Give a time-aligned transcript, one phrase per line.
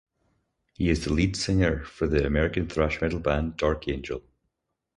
[0.73, 4.23] He is the lead singer for the American thrash metal band Dark Angel.